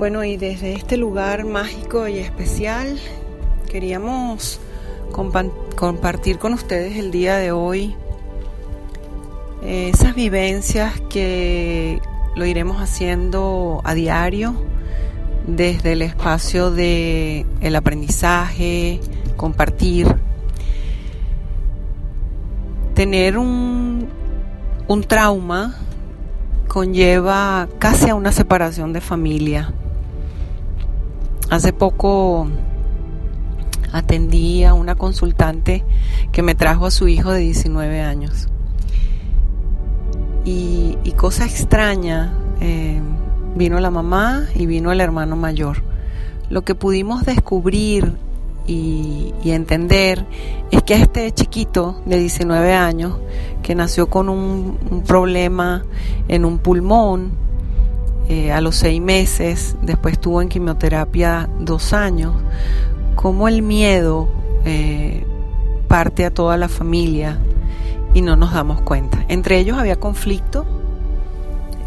[0.00, 2.98] Bueno, y desde este lugar mágico y especial
[3.70, 4.58] queríamos
[5.12, 7.94] compartir con ustedes el día de hoy
[9.62, 12.00] eh, esas vivencias que
[12.34, 14.54] lo iremos haciendo a diario
[15.46, 19.00] desde el espacio de el aprendizaje,
[19.36, 20.16] compartir,
[22.94, 24.08] tener un,
[24.88, 25.76] un trauma
[26.68, 29.74] conlleva casi a una separación de familia
[31.50, 32.46] Hace poco
[33.92, 35.84] atendí a una consultante
[36.30, 38.46] que me trajo a su hijo de 19 años.
[40.44, 43.00] Y, cosa extraña, eh,
[43.56, 45.82] vino la mamá y vino el hermano mayor.
[46.48, 48.14] Lo que pudimos descubrir
[48.66, 50.24] y, entender
[50.70, 53.18] es que este chiquito de 19 años,
[53.64, 55.84] que nació con un problema
[56.28, 57.32] en un pulmón,
[58.32, 62.32] eh, a los seis meses, después estuvo en quimioterapia dos años,
[63.16, 64.28] como el miedo
[64.64, 65.26] eh,
[65.88, 67.40] parte a toda la familia
[68.14, 69.24] y no nos damos cuenta.
[69.26, 70.64] Entre ellos había conflicto,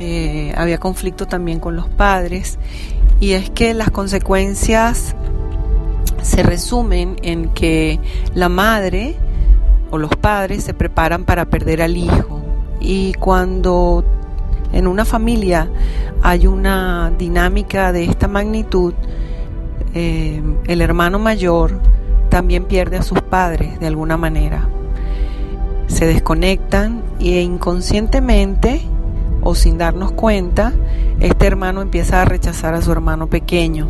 [0.00, 2.58] eh, había conflicto también con los padres
[3.20, 5.14] y es que las consecuencias
[6.22, 8.00] se resumen en que
[8.34, 9.14] la madre
[9.92, 12.42] o los padres se preparan para perder al hijo
[12.80, 14.04] y cuando
[14.72, 15.68] en una familia
[16.22, 18.94] hay una dinámica de esta magnitud,
[19.94, 21.80] eh, el hermano mayor
[22.28, 24.68] también pierde a sus padres de alguna manera.
[25.86, 28.82] Se desconectan e inconscientemente
[29.42, 30.72] o sin darnos cuenta,
[31.20, 33.88] este hermano empieza a rechazar a su hermano pequeño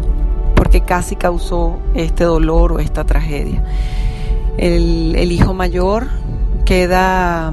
[0.56, 3.62] porque casi causó este dolor o esta tragedia.
[4.58, 6.08] el hijo mayor
[6.64, 7.52] queda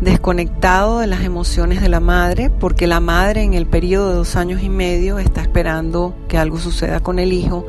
[0.00, 4.36] desconectado de las emociones de la madre, porque la madre en el periodo de dos
[4.36, 7.66] años y medio está esperando que algo suceda con el hijo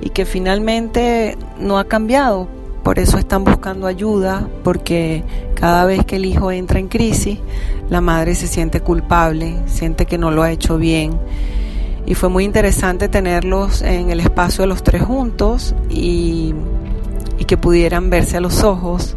[0.00, 2.48] y que finalmente no ha cambiado.
[2.82, 5.22] Por eso están buscando ayuda, porque
[5.54, 7.38] cada vez que el hijo entra en crisis,
[7.90, 11.18] la madre se siente culpable, siente que no lo ha hecho bien.
[12.06, 16.54] Y fue muy interesante tenerlos en el espacio de los tres juntos y,
[17.38, 19.16] y que pudieran verse a los ojos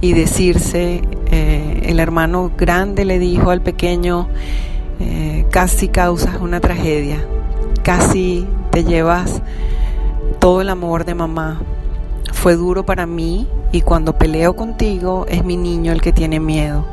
[0.00, 4.28] y decirse, eh, el hermano grande le dijo al pequeño,
[5.00, 7.18] eh, casi causas una tragedia,
[7.82, 9.42] casi te llevas
[10.38, 11.60] todo el amor de mamá.
[12.32, 16.86] Fue duro para mí y cuando peleo contigo es mi niño el que tiene miedo.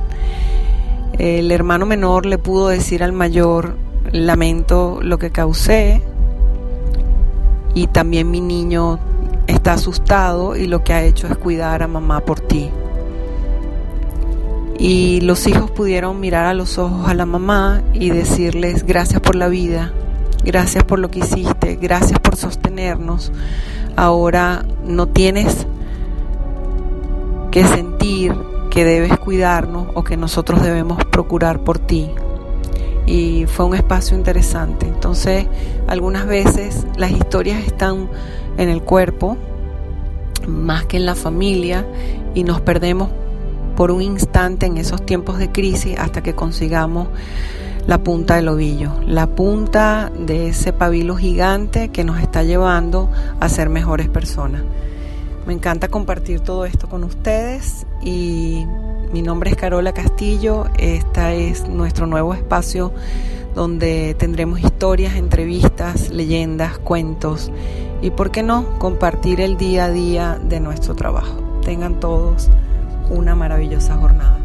[1.17, 3.77] El hermano menor le pudo decir al mayor,
[4.11, 6.01] lamento lo que causé
[7.73, 8.99] y también mi niño
[9.47, 12.69] está asustado y lo que ha hecho es cuidar a mamá por ti
[14.87, 19.35] y los hijos pudieron mirar a los ojos a la mamá y decirles gracias por
[19.35, 19.91] la vida,
[20.43, 23.31] gracias por lo que hiciste, gracias por sostenernos.
[23.95, 25.65] Ahora no tienes
[27.49, 28.35] que sentir
[28.69, 32.11] que debes cuidarnos o que nosotros debemos procurar por ti.
[33.07, 34.85] Y fue un espacio interesante.
[34.85, 35.47] Entonces,
[35.87, 38.07] algunas veces las historias están
[38.59, 39.35] en el cuerpo
[40.47, 41.87] más que en la familia
[42.35, 43.09] y nos perdemos
[43.75, 47.09] por un instante en esos tiempos de crisis hasta que consigamos
[47.87, 53.09] la punta del ovillo, la punta de ese pabilo gigante que nos está llevando
[53.39, 54.63] a ser mejores personas.
[55.45, 58.65] Me encanta compartir todo esto con ustedes y
[59.13, 62.91] mi nombre es Carola Castillo, este es nuestro nuevo espacio
[63.53, 67.51] donde tendremos historias, entrevistas, leyendas, cuentos
[68.01, 71.61] y, por qué no, compartir el día a día de nuestro trabajo.
[71.63, 72.49] Tengan todos
[73.09, 74.44] una maravillosa jornada.